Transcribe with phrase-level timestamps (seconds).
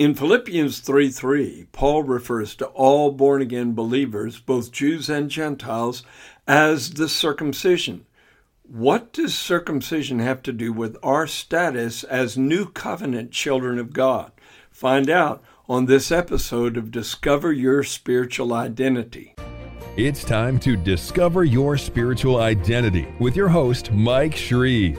[0.00, 6.04] In Philippians 3 3, Paul refers to all born again believers, both Jews and Gentiles,
[6.48, 8.06] as the circumcision.
[8.62, 14.32] What does circumcision have to do with our status as new covenant children of God?
[14.70, 19.34] Find out on this episode of Discover Your Spiritual Identity.
[19.98, 24.98] It's time to discover your spiritual identity with your host, Mike Shreve.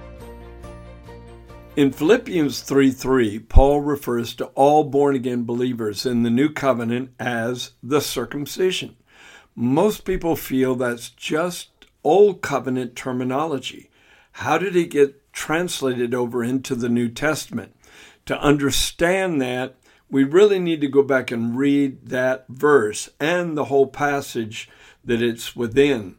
[1.73, 7.11] In Philippians 3 3, Paul refers to all born again believers in the new covenant
[7.17, 8.97] as the circumcision.
[9.55, 11.69] Most people feel that's just
[12.03, 13.89] old covenant terminology.
[14.33, 17.73] How did it get translated over into the New Testament?
[18.25, 19.77] To understand that,
[20.09, 24.69] we really need to go back and read that verse and the whole passage
[25.05, 26.17] that it's within.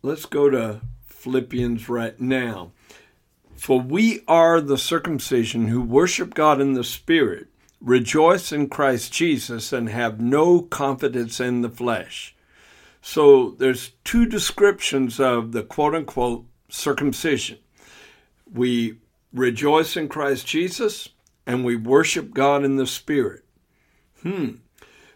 [0.00, 2.72] Let's go to Philippians right now.
[3.64, 7.46] For we are the circumcision who worship God in the Spirit,
[7.80, 12.36] rejoice in Christ Jesus, and have no confidence in the flesh.
[13.00, 17.56] So there's two descriptions of the quote unquote circumcision.
[18.52, 18.98] We
[19.32, 21.08] rejoice in Christ Jesus
[21.46, 23.46] and we worship God in the Spirit.
[24.20, 24.56] Hmm.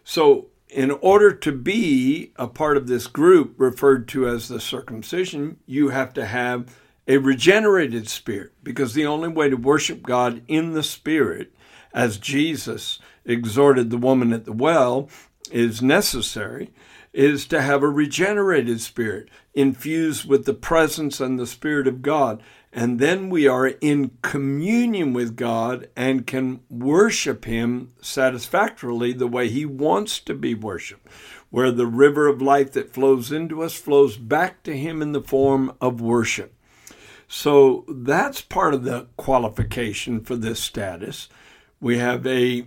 [0.03, 5.57] So, in order to be a part of this group referred to as the circumcision,
[5.67, 6.75] you have to have
[7.09, 11.51] a regenerated spirit, because the only way to worship God in the spirit,
[11.91, 15.09] as Jesus exhorted the woman at the well,
[15.51, 16.69] is necessary,
[17.11, 22.43] is to have a regenerated spirit infused with the presence and the spirit of God.
[22.71, 29.49] And then we are in communion with God and can worship Him satisfactorily the way
[29.49, 31.07] He wants to be worshiped,
[31.49, 35.23] where the river of life that flows into us flows back to Him in the
[35.23, 36.53] form of worship.
[37.31, 41.29] So that's part of the qualification for this status.
[41.79, 42.65] We have a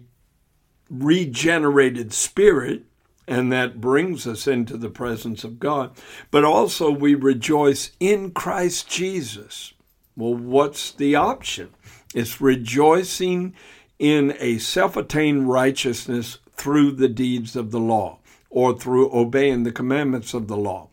[0.89, 2.85] regenerated spirit,
[3.27, 5.91] and that brings us into the presence of God.
[6.31, 9.75] But also, we rejoice in Christ Jesus.
[10.17, 11.71] Well, what's the option?
[12.15, 13.55] It's rejoicing
[13.99, 19.73] in a self attained righteousness through the deeds of the law or through obeying the
[19.73, 20.89] commandments of the law.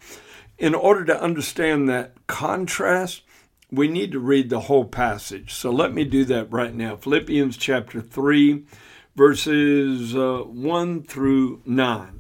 [0.58, 3.22] In order to understand that contrast,
[3.72, 5.54] we need to read the whole passage.
[5.54, 6.96] So let me do that right now.
[6.96, 8.66] Philippians chapter 3,
[9.16, 12.20] verses uh, 1 through 9.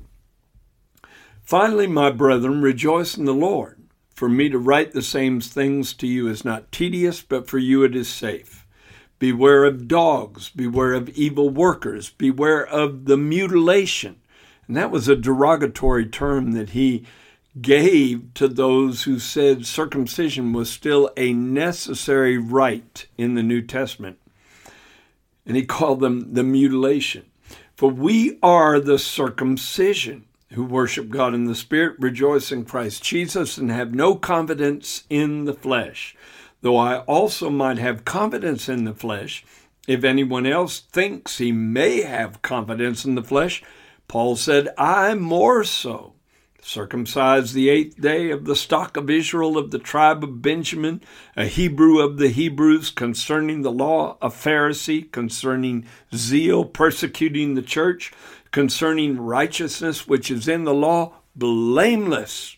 [1.41, 3.81] Finally, my brethren, rejoice in the Lord.
[4.13, 7.83] For me to write the same things to you is not tedious, but for you
[7.83, 8.67] it is safe.
[9.17, 14.21] Beware of dogs, beware of evil workers, beware of the mutilation.
[14.67, 17.05] And that was a derogatory term that he
[17.61, 24.17] gave to those who said circumcision was still a necessary rite in the New Testament.
[25.45, 27.25] And he called them the mutilation.
[27.75, 33.57] For we are the circumcision who worship God in the Spirit, rejoice in Christ Jesus,
[33.57, 36.15] and have no confidence in the flesh.
[36.61, 39.45] Though I also might have confidence in the flesh,
[39.87, 43.63] if anyone else thinks he may have confidence in the flesh,
[44.07, 46.15] Paul said, I more so
[46.61, 51.01] circumcised the eighth day of the stock of Israel of the tribe of Benjamin,
[51.35, 58.11] a Hebrew of the Hebrews, concerning the law, a Pharisee, concerning zeal, persecuting the church,
[58.51, 62.57] concerning righteousness which is in the law, blameless.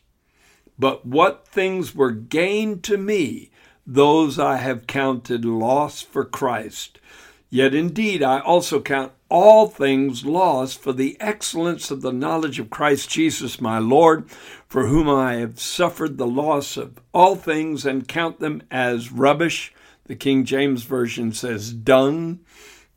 [0.79, 3.51] But what things were gained to me,
[3.85, 6.99] those I have counted loss for Christ.
[7.49, 12.69] Yet indeed I also count all things lost for the excellence of the knowledge of
[12.69, 14.29] Christ Jesus my Lord,
[14.67, 19.73] for whom I have suffered the loss of all things and count them as rubbish.
[20.03, 22.41] The King James Version says dung,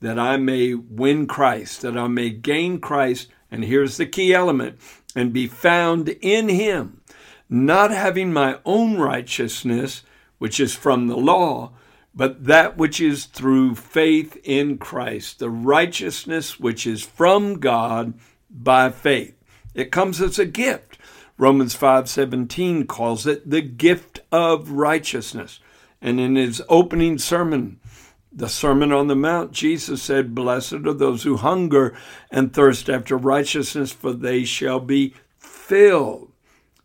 [0.00, 3.28] that I may win Christ, that I may gain Christ.
[3.48, 4.80] And here's the key element
[5.14, 7.00] and be found in him,
[7.48, 10.02] not having my own righteousness,
[10.38, 11.70] which is from the law
[12.14, 18.14] but that which is through faith in Christ, the righteousness which is from God
[18.48, 19.34] by faith.
[19.74, 20.98] It comes as a gift.
[21.36, 25.58] Romans 5:17 calls it the gift of righteousness.
[26.00, 27.80] And in his opening sermon,
[28.36, 31.96] the Sermon on the Mount, Jesus said, Blessed are those who hunger
[32.30, 36.32] and thirst after righteousness, for they shall be filled.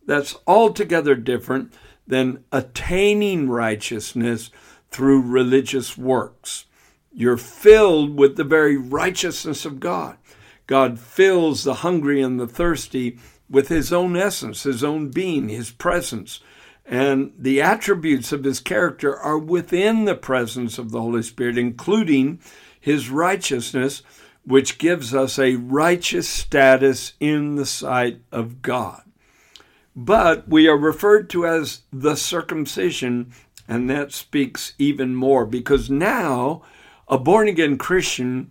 [0.06, 1.72] That's altogether different
[2.06, 4.50] than attaining righteousness
[4.90, 6.66] through religious works.
[7.12, 10.16] You're filled with the very righteousness of God.
[10.66, 15.70] God fills the hungry and the thirsty with his own essence, his own being, his
[15.70, 16.40] presence.
[16.86, 22.40] And the attributes of his character are within the presence of the Holy Spirit, including
[22.80, 24.02] his righteousness,
[24.44, 29.02] which gives us a righteous status in the sight of God.
[29.94, 33.32] But we are referred to as the circumcision,
[33.70, 36.60] and that speaks even more because now
[37.06, 38.50] a born again Christian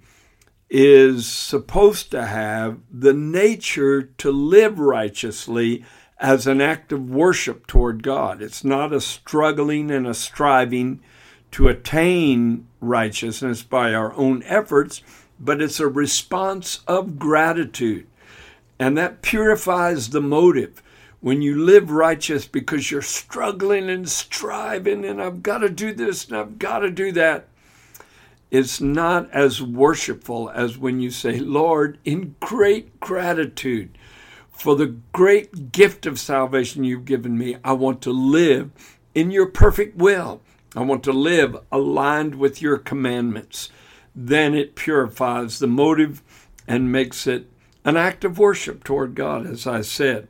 [0.70, 5.84] is supposed to have the nature to live righteously
[6.20, 8.42] as an act of worship toward God.
[8.42, 11.02] It's not a struggling and a striving
[11.52, 15.02] to attain righteousness by our own efforts,
[15.38, 18.08] but it's a response of gratitude.
[18.80, 20.82] And that purifies the motive.
[21.22, 26.28] When you live righteous because you're struggling and striving, and I've got to do this
[26.28, 27.48] and I've got to do that,
[28.52, 33.98] it's not as worshipful as when you say, Lord, in great gratitude
[34.60, 38.72] for the great gift of salvation you've given me, I want to live
[39.16, 40.42] in your perfect will.
[40.76, 43.70] I want to live aligned with your commandments.
[44.14, 46.22] Then it purifies the motive
[46.68, 47.50] and makes it
[47.86, 50.28] an act of worship toward God, as I said.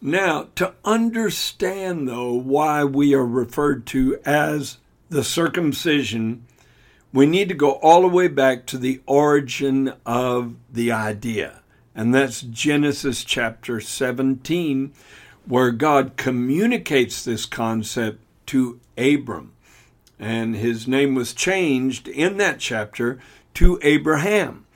[0.00, 6.46] Now, to understand, though, why we are referred to as the circumcision,
[7.12, 11.62] we need to go all the way back to the origin of the idea.
[11.94, 14.92] And that's Genesis chapter 17,
[15.46, 19.52] where God communicates this concept to Abram.
[20.18, 23.18] And his name was changed in that chapter
[23.54, 24.66] to Abraham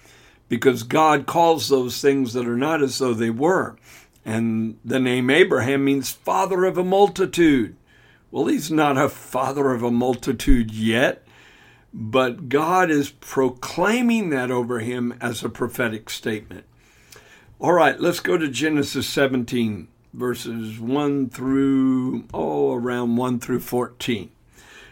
[0.49, 3.77] because God calls those things that are not as though they were.
[4.25, 7.76] And the name Abraham means father of a multitude.
[8.31, 11.26] Well, he's not a father of a multitude yet,
[11.93, 16.64] but God is proclaiming that over him as a prophetic statement.
[17.58, 24.31] All right, let's go to Genesis 17, verses 1 through, oh, around 1 through 14.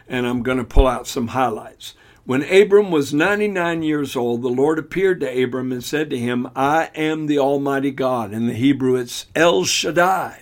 [0.07, 1.93] And I'm going to pull out some highlights.
[2.25, 6.49] When Abram was 99 years old, the Lord appeared to Abram and said to him,
[6.55, 8.33] I am the Almighty God.
[8.33, 10.41] In the Hebrew, it's El Shaddai.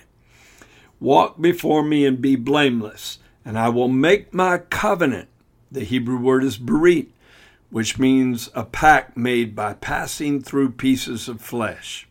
[1.00, 5.28] Walk before me and be blameless, and I will make my covenant.
[5.70, 7.08] The Hebrew word is berit,
[7.70, 12.08] which means a pact made by passing through pieces of flesh.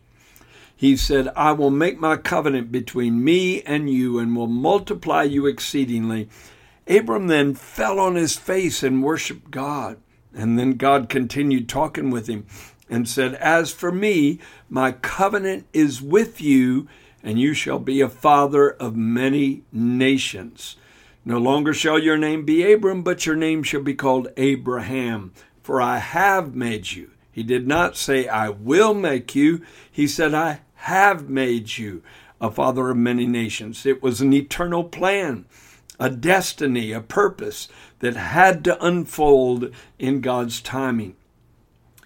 [0.74, 5.44] He said, I will make my covenant between me and you and will multiply you
[5.46, 6.28] exceedingly.
[6.88, 9.98] Abram then fell on his face and worshiped God.
[10.34, 12.46] And then God continued talking with him
[12.88, 14.38] and said, As for me,
[14.68, 16.88] my covenant is with you
[17.22, 20.76] and you shall be a father of many nations.
[21.24, 25.32] No longer shall your name be Abram, but your name shall be called Abraham,
[25.62, 27.10] for I have made you.
[27.30, 29.62] He did not say, I will make you.
[29.90, 32.02] He said, I have made you
[32.40, 33.84] a father of many nations.
[33.84, 35.44] It was an eternal plan,
[35.98, 37.68] a destiny, a purpose
[38.00, 41.16] that had to unfold in God's timing.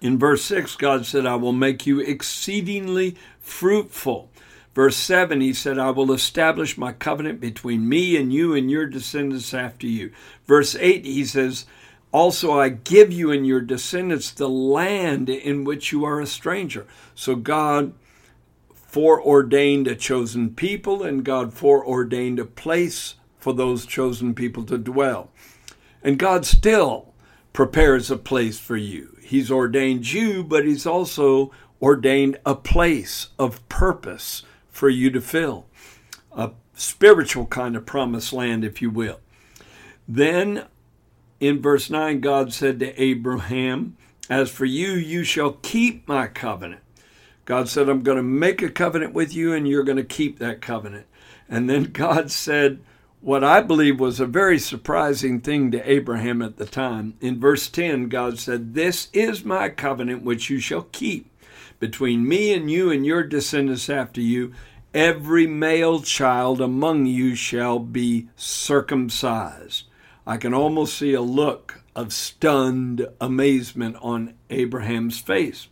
[0.00, 4.30] In verse 6, God said, I will make you exceedingly fruitful.
[4.74, 8.86] Verse 7, he said, I will establish my covenant between me and you and your
[8.86, 10.10] descendants after you.
[10.46, 11.66] Verse 8, he says,
[12.10, 16.86] Also I give you and your descendants the land in which you are a stranger.
[17.14, 17.92] So God
[18.74, 25.28] foreordained a chosen people, and God foreordained a place for those chosen people to dwell.
[26.00, 27.12] And God still
[27.52, 29.16] prepares a place for you.
[29.20, 35.66] He's ordained you, but He's also ordained a place of purpose for you to fill.
[36.30, 39.18] A spiritual kind of promised land, if you will.
[40.06, 40.66] Then
[41.40, 43.96] in verse 9, God said to Abraham,
[44.30, 46.82] As for you, you shall keep my covenant.
[47.44, 50.38] God said, I'm going to make a covenant with you, and you're going to keep
[50.38, 51.06] that covenant.
[51.48, 52.78] And then God said,
[53.22, 57.14] what I believe was a very surprising thing to Abraham at the time.
[57.20, 61.32] In verse 10, God said, This is my covenant which you shall keep
[61.82, 64.52] between me and you and your descendants after you,
[64.94, 69.88] every male child among you shall be circumcised.
[70.24, 75.66] I can almost see a look of stunned amazement on Abraham's face.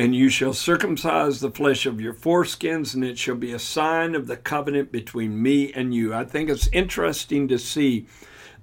[0.00, 4.14] And you shall circumcise the flesh of your foreskins, and it shall be a sign
[4.14, 6.14] of the covenant between me and you.
[6.14, 8.06] I think it's interesting to see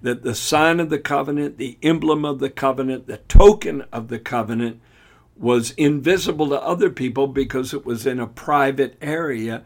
[0.01, 4.17] that the sign of the covenant, the emblem of the covenant, the token of the
[4.17, 4.81] covenant
[5.35, 9.63] was invisible to other people because it was in a private area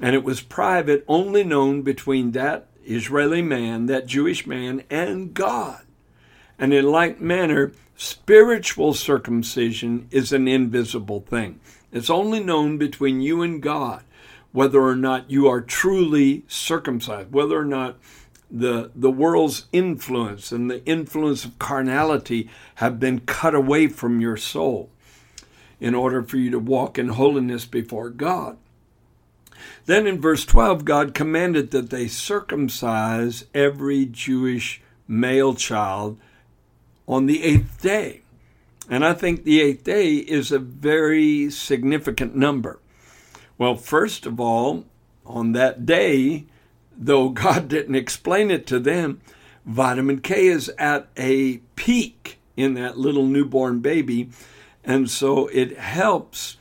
[0.00, 5.82] And it was private, only known between that Israeli man, that Jewish man, and God.
[6.58, 11.60] And in like manner, spiritual circumcision is an invisible thing.
[11.92, 14.04] It's only known between you and God
[14.52, 17.98] whether or not you are truly circumcised, whether or not
[18.50, 24.38] the, the world's influence and the influence of carnality have been cut away from your
[24.38, 24.88] soul
[25.78, 28.56] in order for you to walk in holiness before God.
[29.84, 36.18] Then in verse 12, God commanded that they circumcise every Jewish male child
[37.10, 38.20] on the eighth day.
[38.88, 42.78] And I think the eighth day is a very significant number.
[43.58, 44.84] Well, first of all,
[45.26, 46.44] on that day,
[46.96, 49.20] though God didn't explain it to them,
[49.66, 54.30] vitamin K is at a peak in that little newborn baby.
[54.84, 56.58] And so it helps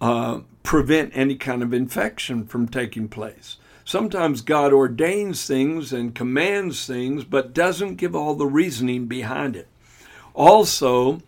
[0.00, 3.56] uh, prevent any kind of infection from taking place.
[3.84, 9.66] Sometimes God ordains things and commands things, but doesn't give all the reasoning behind it.
[10.38, 11.20] Also,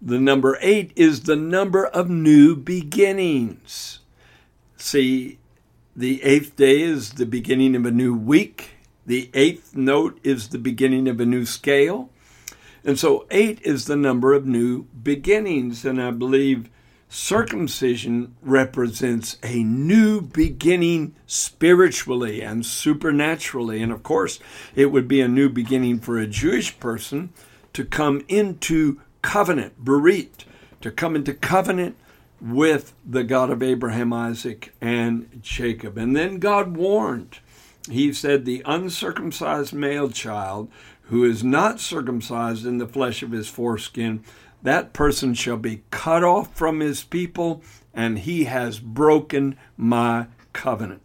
[0.00, 3.98] the number eight is the number of new beginnings.
[4.76, 5.38] See,
[5.96, 8.76] the eighth day is the beginning of a new week.
[9.04, 12.08] The eighth note is the beginning of a new scale.
[12.84, 15.84] And so eight is the number of new beginnings.
[15.84, 16.70] And I believe
[17.08, 23.82] circumcision represents a new beginning spiritually and supernaturally.
[23.82, 24.38] And of course,
[24.76, 27.32] it would be a new beginning for a Jewish person
[27.74, 30.44] to come into covenant, berit,
[30.80, 31.96] to come into covenant
[32.40, 35.96] with the God of Abraham, Isaac, and Jacob.
[35.96, 37.38] And then God warned.
[37.90, 40.70] He said, The uncircumcised male child
[41.08, 44.24] who is not circumcised in the flesh of his foreskin,
[44.62, 47.62] that person shall be cut off from his people,
[47.92, 51.02] and he has broken my covenant.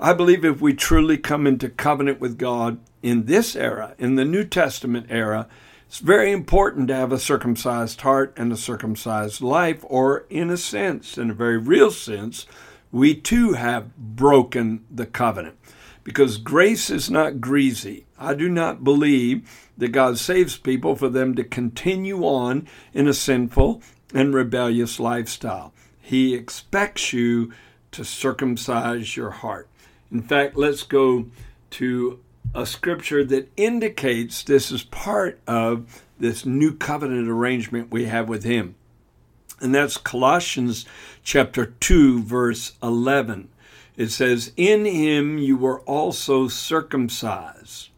[0.00, 4.24] I believe if we truly come into covenant with God in this era, in the
[4.24, 5.48] New Testament era,
[5.86, 10.56] it's very important to have a circumcised heart and a circumcised life, or in a
[10.56, 12.46] sense, in a very real sense,
[12.90, 15.56] we too have broken the covenant.
[16.02, 18.06] Because grace is not greasy.
[18.18, 23.14] I do not believe that God saves people for them to continue on in a
[23.14, 23.82] sinful
[24.14, 25.72] and rebellious lifestyle.
[26.00, 27.52] He expects you
[27.92, 29.68] to circumcise your heart.
[30.10, 31.26] In fact, let's go
[31.70, 32.20] to
[32.54, 38.44] a scripture that indicates this is part of this new covenant arrangement we have with
[38.44, 38.74] him.
[39.60, 40.84] And that's Colossians
[41.22, 43.48] chapter 2 verse 11.
[43.96, 47.88] It says, "In him you were also circumcised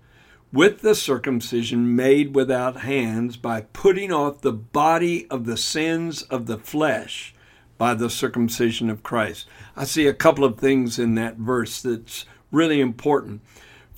[0.53, 6.47] with the circumcision made without hands by putting off the body of the sins of
[6.47, 7.35] the flesh
[7.77, 12.25] by the circumcision of Christ." I see a couple of things in that verse that's
[12.51, 13.41] really important.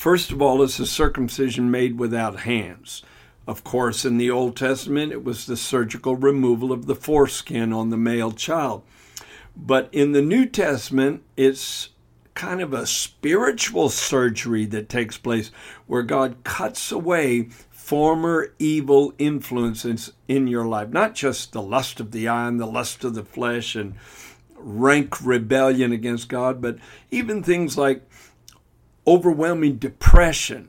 [0.01, 3.03] First of all, it's a circumcision made without hands.
[3.47, 7.91] Of course, in the Old Testament, it was the surgical removal of the foreskin on
[7.91, 8.83] the male child.
[9.55, 11.91] But in the New Testament, it's
[12.33, 15.51] kind of a spiritual surgery that takes place
[15.87, 22.13] where God cuts away former evil influences in your life, not just the lust of
[22.13, 23.97] the eye and the lust of the flesh and
[24.57, 26.79] rank rebellion against God, but
[27.11, 28.09] even things like
[29.07, 30.69] overwhelming depression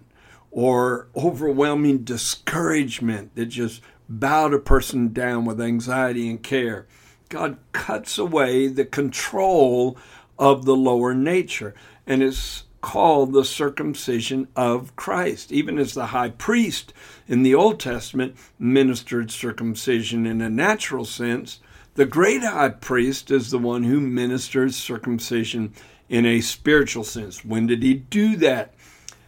[0.51, 6.85] or overwhelming discouragement that just bowed a person down with anxiety and care.
[7.29, 9.97] God cuts away the control
[10.37, 11.73] of the lower nature,
[12.05, 15.51] and it's called the circumcision of Christ.
[15.51, 16.93] Even as the high priest
[17.27, 21.59] in the Old Testament ministered circumcision in a natural sense,
[21.93, 25.73] the great high priest is the one who ministers circumcision
[26.11, 27.45] in a spiritual sense.
[27.45, 28.73] When did he do that?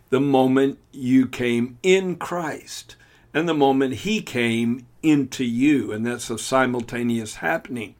[0.09, 2.97] The moment you came in Christ
[3.33, 5.93] and the moment he came into you.
[5.93, 7.95] And that's a simultaneous happening.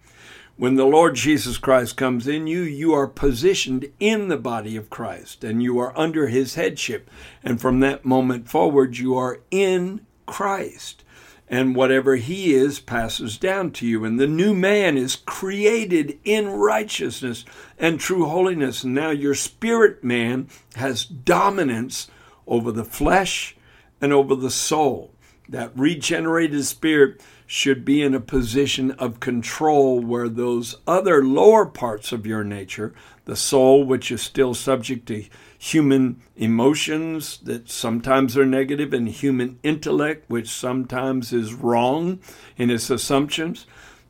[0.58, 4.90] When the Lord Jesus Christ comes in you, you are positioned in the body of
[4.90, 7.10] Christ and you are under his headship.
[7.42, 11.04] And from that moment forward, you are in Christ
[11.54, 14.04] and whatever he is passes down to you.
[14.04, 17.46] And the new man is created in righteousness
[17.78, 18.84] and true holiness.
[18.84, 22.10] And now your spirit man has dominance
[22.48, 23.56] over the flesh
[24.02, 25.14] and over the soul.
[25.48, 27.22] That regenerated spirit
[27.54, 32.96] should be in a position of control where those other lower parts of your nature,
[33.26, 35.24] the soul, which is still subject to
[35.60, 42.20] human emotions that sometimes are negative, and human intellect, which sometimes is wrong
[42.58, 43.68] in its assumptions,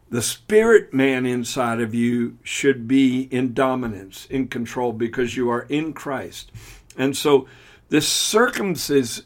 [0.10, 5.64] The spirit man inside of you should be in dominance, in control, because you are
[5.64, 6.50] in Christ.
[6.96, 7.48] And so
[7.90, 9.26] this circumcision,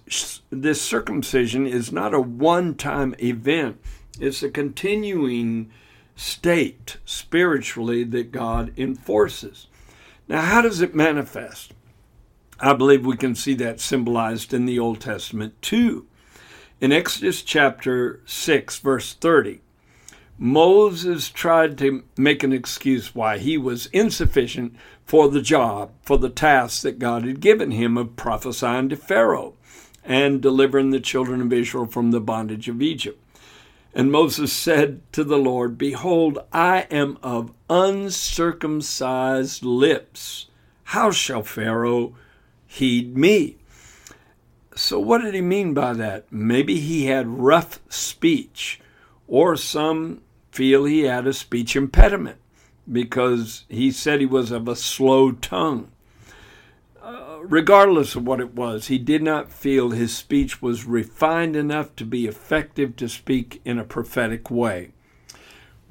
[0.50, 3.80] this circumcision is not a one time event,
[4.20, 5.72] it's a continuing
[6.16, 9.68] state spiritually that God enforces.
[10.28, 11.74] Now, how does it manifest?
[12.60, 16.08] I believe we can see that symbolized in the Old Testament too.
[16.82, 19.62] In Exodus chapter 6, verse 30,
[20.40, 26.30] Moses tried to make an excuse why he was insufficient for the job, for the
[26.30, 29.56] task that God had given him of prophesying to Pharaoh
[30.04, 33.20] and delivering the children of Israel from the bondage of Egypt.
[33.98, 40.46] And Moses said to the Lord, Behold, I am of uncircumcised lips.
[40.84, 42.14] How shall Pharaoh
[42.68, 43.58] heed me?
[44.76, 46.32] So, what did he mean by that?
[46.32, 48.80] Maybe he had rough speech,
[49.28, 52.38] or some feel he had a speech impediment
[52.90, 55.90] because he said he was of a slow tongue.
[57.44, 62.06] Regardless of what it was, he did not feel his speech was refined enough to
[62.06, 64.92] be effective to speak in a prophetic way.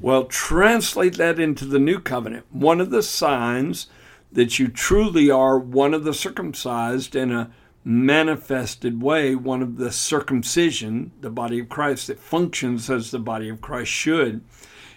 [0.01, 2.47] Well, translate that into the new covenant.
[2.51, 3.89] One of the signs
[4.31, 7.51] that you truly are one of the circumcised in a
[7.83, 13.49] manifested way, one of the circumcision, the body of Christ that functions as the body
[13.49, 14.43] of Christ should,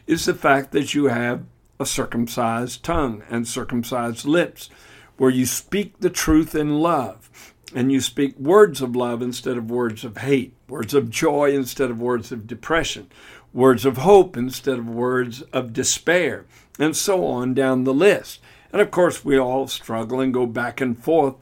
[0.08, 1.44] is the fact that you have
[1.80, 4.70] a circumcised tongue and circumcised lips,
[5.20, 9.70] where you speak the truth in love and you speak words of love instead of
[9.70, 13.08] words of hate, words of joy instead of words of depression,
[13.54, 16.46] words of hope instead of words of despair,
[16.80, 18.40] and so on down the list.
[18.72, 21.36] And of course, we all struggle and go back and forth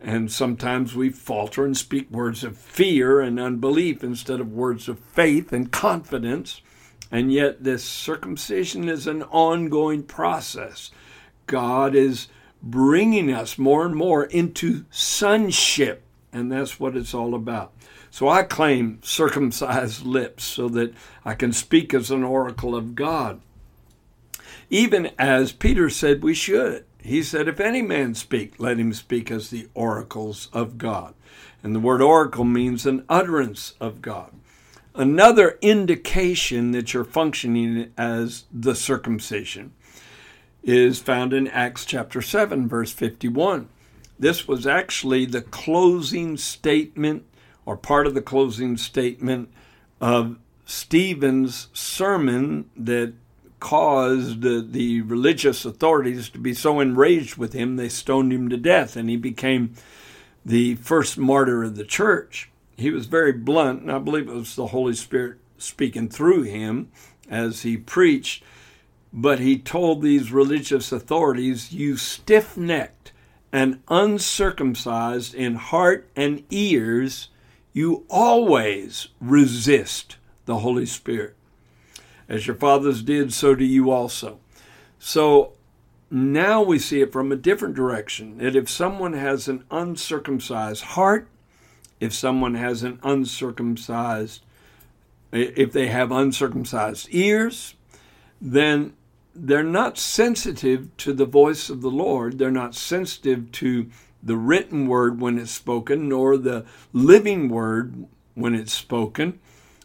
[0.00, 4.98] and sometimes we falter and speak words of fear and unbelief instead of words of
[4.98, 6.60] faith and confidence.
[7.10, 10.90] And yet, this circumcision is an ongoing process.
[11.46, 12.28] God is
[12.62, 17.72] bringing us more and more into sonship, and that's what it's all about.
[18.10, 23.40] So I claim circumcised lips so that I can speak as an oracle of God.
[24.70, 26.84] Even as Peter said we should.
[27.02, 31.14] He said, If any man speak, let him speak as the oracles of God.
[31.62, 34.32] And the word oracle means an utterance of God.
[34.94, 39.72] Another indication that you're functioning as the circumcision
[40.66, 43.68] is found in Acts chapter 7, verse 51.
[44.18, 47.24] This was actually the closing statement
[47.64, 49.48] or part of the closing statement
[50.00, 53.14] of Stephen's sermon that
[53.60, 58.56] caused the, the religious authorities to be so enraged with him they stoned him to
[58.56, 59.72] death and he became
[60.44, 62.50] the first martyr of the church.
[62.76, 66.90] He was very blunt, and I believe it was the Holy Spirit speaking through him
[67.30, 68.42] as he preached.
[69.18, 73.12] But he told these religious authorities, You stiff necked
[73.50, 77.28] and uncircumcised in heart and ears,
[77.72, 81.34] you always resist the Holy Spirit.
[82.28, 84.38] As your fathers did, so do you also.
[84.98, 85.52] So
[86.10, 91.26] now we see it from a different direction that if someone has an uncircumcised heart,
[92.00, 94.42] if someone has an uncircumcised,
[95.32, 97.74] if they have uncircumcised ears,
[98.40, 98.92] then
[99.38, 102.38] they're not sensitive to the voice of the Lord.
[102.38, 103.90] They're not sensitive to
[104.22, 109.38] the written word when it's spoken, nor the living word when it's spoken.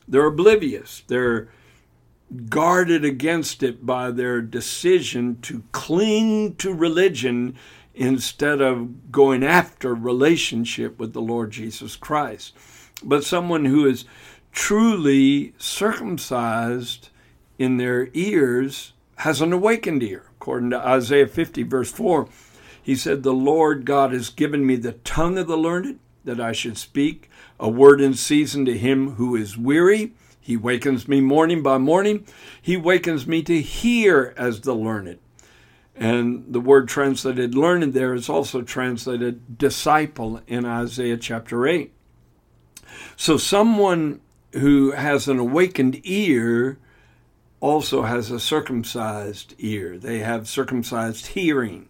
[0.08, 1.04] They're oblivious.
[1.08, 1.50] They're
[2.50, 7.56] guarded against it by their decision to cling to religion
[7.94, 12.54] instead of going after relationship with the Lord Jesus Christ.
[13.04, 14.06] But someone who is
[14.52, 17.10] truly circumcised
[17.60, 20.24] in their ears has an awakened ear.
[20.40, 22.28] According to Isaiah 50, verse 4,
[22.82, 26.54] he said, The Lord God has given me the tongue of the learned, that I
[26.54, 27.30] should speak
[27.60, 30.14] a word in season to him who is weary.
[30.40, 32.26] He wakens me morning by morning.
[32.60, 35.20] He wakens me to hear as the learned.
[35.96, 41.94] And the word translated learned there is also translated disciple in Isaiah chapter 8.
[43.16, 44.22] So someone
[44.54, 46.80] who has an awakened ear
[47.62, 49.98] also has a circumcised ear.
[49.98, 51.88] They have circumcised hearing.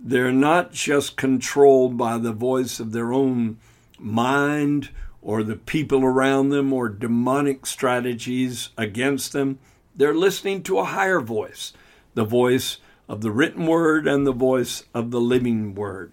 [0.00, 3.58] They're not just controlled by the voice of their own
[3.98, 4.90] mind
[5.22, 9.58] or the people around them or demonic strategies against them.
[9.94, 11.72] They're listening to a higher voice,
[12.14, 12.78] the voice
[13.08, 16.12] of the written word and the voice of the living word.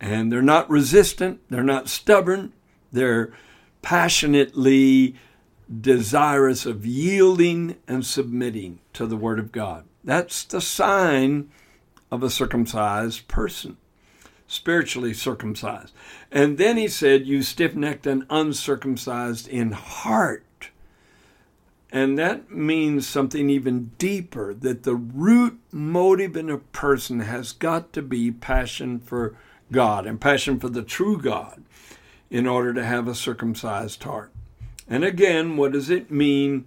[0.00, 2.52] And they're not resistant, they're not stubborn,
[2.92, 3.32] they're
[3.82, 5.16] passionately
[5.80, 9.84] desirous of yielding and submitting to the Word of God.
[10.02, 11.50] That's the sign
[12.10, 13.76] of a circumcised person,
[14.46, 15.92] spiritually circumcised.
[16.30, 20.42] And then he said, You stiff necked and uncircumcised in heart.
[21.90, 27.92] And that means something even deeper that the root motive in a person has got
[27.92, 29.36] to be passion for
[29.70, 31.62] God and passion for the true God
[32.30, 34.33] in order to have a circumcised heart.
[34.88, 36.66] And again, what does it mean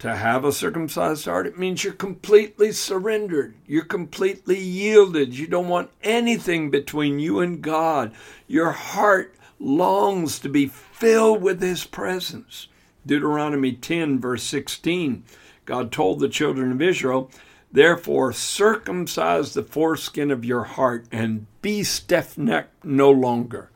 [0.00, 1.46] to have a circumcised heart?
[1.46, 3.54] It means you're completely surrendered.
[3.66, 5.38] You're completely yielded.
[5.38, 8.12] You don't want anything between you and God.
[8.48, 12.68] Your heart longs to be filled with His presence.
[13.06, 15.24] Deuteronomy 10, verse 16,
[15.66, 17.30] God told the children of Israel,
[17.70, 23.70] Therefore, circumcise the foreskin of your heart and be stiff necked no longer.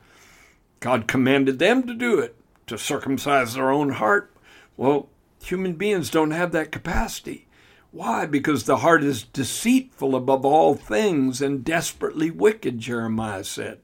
[0.80, 2.36] God commanded them to do it,
[2.68, 4.32] to circumcise their own heart.
[4.76, 5.08] Well,
[5.42, 7.46] human beings don't have that capacity.
[7.90, 8.26] Why?
[8.26, 13.80] Because the heart is deceitful above all things and desperately wicked, Jeremiah said.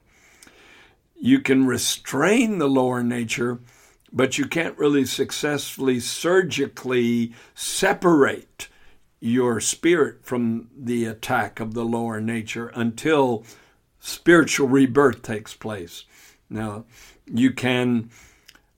[1.15, 3.59] You can restrain the lower nature
[4.15, 8.69] but you can't really successfully surgically separate
[9.19, 13.43] your spirit from the attack of the lower nature until
[13.99, 16.05] spiritual rebirth takes place.
[16.49, 16.85] Now,
[17.25, 18.09] you can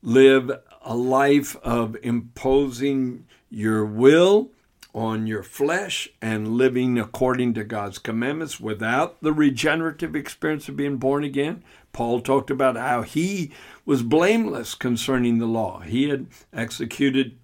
[0.07, 0.49] live
[0.83, 4.49] a life of imposing your will
[4.95, 10.95] on your flesh and living according to God's commandments without the regenerative experience of being
[10.95, 11.61] born again.
[11.91, 13.51] Paul talked about how he
[13.85, 15.81] was blameless concerning the law.
[15.81, 17.37] He had executed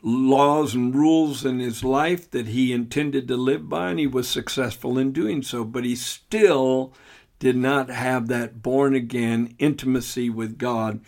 [0.00, 4.28] laws and rules in his life that he intended to live by, and he was
[4.28, 6.94] successful in doing so, but he still
[7.40, 11.00] did not have that born again intimacy with God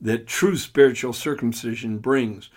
[0.00, 2.48] that true spiritual circumcision brings.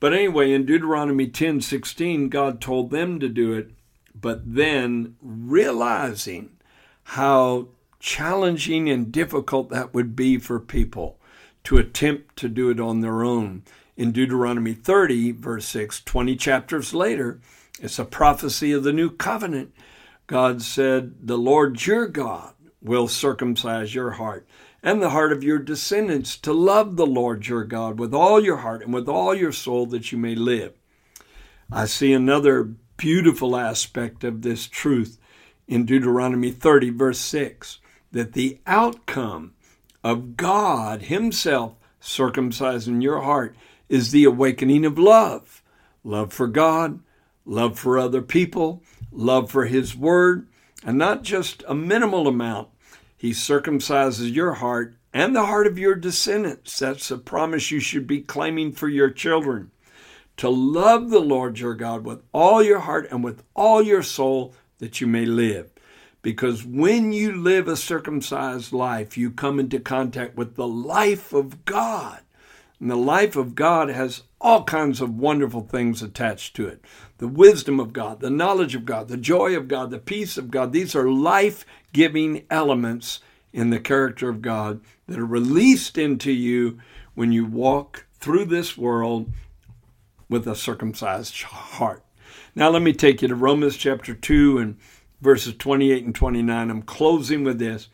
[0.00, 3.70] But anyway, in Deuteronomy 10 16, God told them to do it,
[4.14, 6.56] but then realizing
[7.04, 7.68] how
[8.00, 11.18] challenging and difficult that would be for people
[11.64, 13.62] to attempt to do it on their own.
[13.96, 17.40] In Deuteronomy 30, verse 6, 20 chapters later,
[17.80, 19.74] it's a prophecy of the new covenant.
[20.28, 24.46] God said, The Lord your God will circumcise your heart
[24.82, 28.58] and the heart of your descendants to love the Lord your God with all your
[28.58, 30.72] heart and with all your soul that you may live.
[31.70, 32.64] I see another
[32.96, 35.18] beautiful aspect of this truth
[35.66, 37.78] in Deuteronomy 30, verse 6
[38.12, 39.52] that the outcome
[40.02, 43.54] of God Himself circumcising your heart
[43.88, 45.62] is the awakening of love
[46.04, 47.00] love for God,
[47.44, 50.48] love for other people, love for His Word,
[50.84, 52.68] and not just a minimal amount.
[53.18, 56.78] He circumcises your heart and the heart of your descendants.
[56.78, 59.72] That's a promise you should be claiming for your children.
[60.36, 64.54] To love the Lord your God with all your heart and with all your soul
[64.78, 65.68] that you may live.
[66.22, 71.64] Because when you live a circumcised life, you come into contact with the life of
[71.64, 72.20] God.
[72.80, 76.84] And the life of God has all kinds of wonderful things attached to it
[77.18, 80.52] the wisdom of God, the knowledge of God, the joy of God, the peace of
[80.52, 80.72] God.
[80.72, 83.18] These are life giving elements
[83.52, 86.78] in the character of God that are released into you
[87.14, 89.32] when you walk through this world
[90.28, 92.04] with a circumcised heart.
[92.54, 94.76] Now, let me take you to Romans chapter 2 and
[95.20, 96.70] verses 28 and 29.
[96.70, 97.88] I'm closing with this.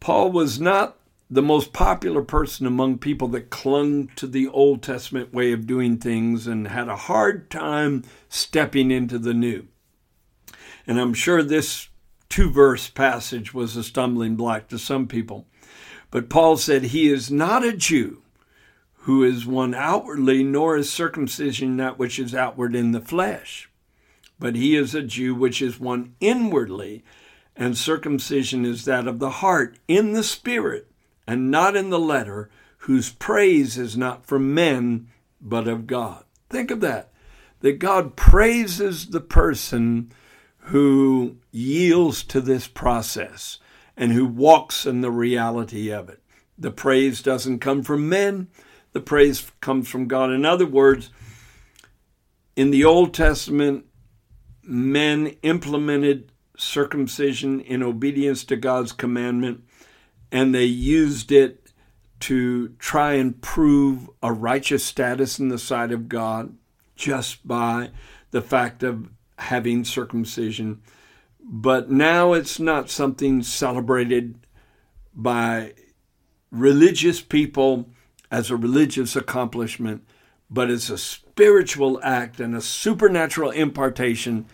[0.00, 0.97] Paul was not
[1.30, 5.98] the most popular person among people that clung to the Old Testament way of doing
[5.98, 9.66] things and had a hard time stepping into the new.
[10.86, 11.88] And I'm sure this
[12.28, 15.46] two verse passage was a stumbling block to some people.
[16.10, 18.22] But Paul said, He is not a Jew
[19.02, 23.68] who is one outwardly, nor is circumcision that which is outward in the flesh
[24.38, 27.02] but he is a Jew which is one inwardly,
[27.56, 30.90] and circumcision is that of the heart in the spirit,
[31.28, 35.08] and not in the letter, whose praise is not from men,
[35.42, 36.24] but of God.
[36.48, 37.12] Think of that.
[37.60, 40.10] That God praises the person
[40.56, 43.58] who yields to this process
[43.94, 46.22] and who walks in the reality of it.
[46.56, 48.48] The praise doesn't come from men,
[48.92, 50.30] the praise comes from God.
[50.30, 51.10] In other words,
[52.56, 53.84] in the Old Testament,
[54.62, 59.64] men implemented circumcision in obedience to God's commandment,
[60.30, 61.72] and they used it
[62.20, 66.56] to try and prove a righteous status in the sight of God
[66.96, 67.90] just by
[68.30, 70.82] the fact of having circumcision.
[71.40, 74.34] But now it's not something celebrated
[75.14, 75.74] by
[76.50, 77.88] religious people
[78.30, 80.06] as a religious accomplishment,
[80.50, 84.46] but it's a spiritual act and a supernatural impartation,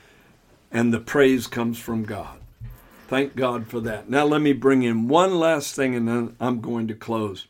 [0.70, 2.38] and the praise comes from God.
[3.06, 4.08] Thank God for that.
[4.08, 7.46] Now, let me bring in one last thing and then I'm going to close.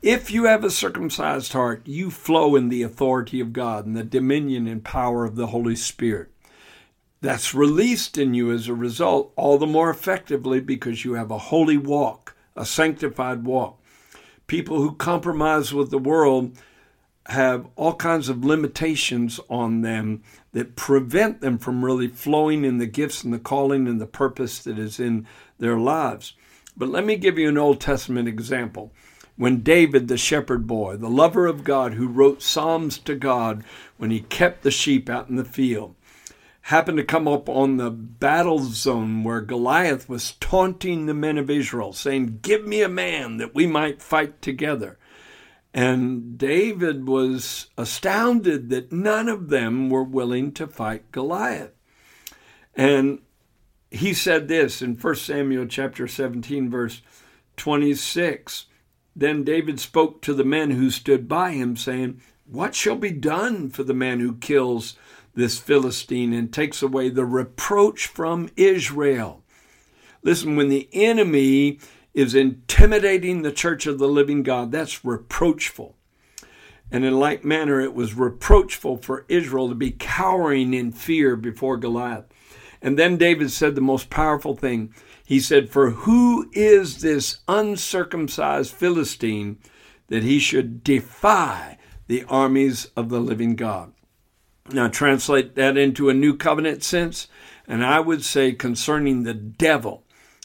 [0.00, 4.04] If you have a circumcised heart, you flow in the authority of God and the
[4.04, 6.30] dominion and power of the Holy Spirit.
[7.20, 11.38] That's released in you as a result, all the more effectively because you have a
[11.38, 13.82] holy walk, a sanctified walk.
[14.46, 16.56] People who compromise with the world
[17.28, 22.86] have all kinds of limitations on them that prevent them from really flowing in the
[22.86, 25.26] gifts and the calling and the purpose that is in
[25.58, 26.32] their lives.
[26.76, 28.92] But let me give you an Old Testament example.
[29.36, 33.62] When David, the shepherd boy, the lover of God, who wrote Psalms to God
[33.98, 35.94] when he kept the sheep out in the field,
[36.62, 41.50] happened to come up on the battle zone where Goliath was taunting the men of
[41.50, 44.97] Israel, saying, Give me a man that we might fight together.
[45.74, 51.72] And David was astounded that none of them were willing to fight Goliath.
[52.74, 53.20] And
[53.90, 57.02] he said this in 1 Samuel chapter 17 verse
[57.56, 58.66] 26.
[59.14, 63.68] Then David spoke to the men who stood by him saying, "What shall be done
[63.68, 64.96] for the man who kills
[65.34, 69.42] this Philistine and takes away the reproach from Israel?"
[70.22, 71.78] Listen, when the enemy
[72.14, 74.72] is intimidating the church of the living God.
[74.72, 75.96] That's reproachful.
[76.90, 81.76] And in like manner, it was reproachful for Israel to be cowering in fear before
[81.76, 82.24] Goliath.
[82.80, 84.94] And then David said the most powerful thing.
[85.24, 89.58] He said, For who is this uncircumcised Philistine
[90.06, 93.92] that he should defy the armies of the living God?
[94.70, 97.28] Now, translate that into a new covenant sense,
[97.66, 100.04] and I would say concerning the devil,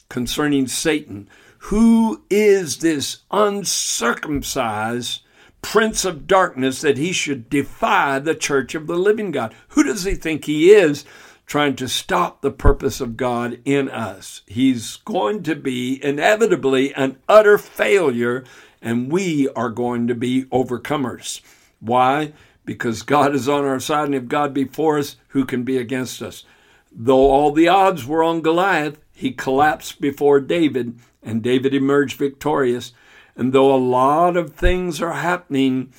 [0.09, 1.29] concerning Satan,
[1.67, 5.21] who is this uncircumcised
[5.61, 9.55] prince of darkness that he should defy the church of the living God?
[9.69, 11.05] Who does he think he is
[11.45, 14.41] trying to stop the purpose of God in us?
[14.45, 18.43] He's going to be inevitably an utter failure,
[18.81, 21.39] and we are going to be overcomers.
[21.79, 22.33] Why?
[22.65, 25.77] Because God is on our side, and if God be for us, who can be
[25.77, 26.43] against us?
[26.91, 32.93] Though all the odds were on Goliath, he collapsed before David and David emerged victorious.
[33.35, 35.91] And though a lot of things are happening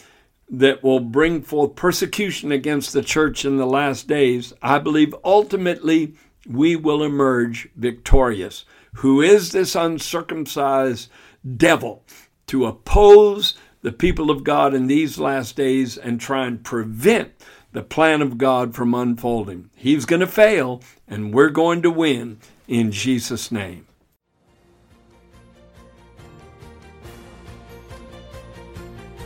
[0.48, 6.14] that will bring forth persecution against the church in the last days, I believe ultimately
[6.48, 8.64] we will emerge victorious.
[8.96, 11.10] Who is this uncircumcised
[11.56, 12.04] devil
[12.46, 17.32] to oppose the people of God in these last days and try and prevent
[17.72, 19.70] the plan of God from unfolding?
[19.74, 23.86] He's going to fail, and we're going to win in Jesus' name.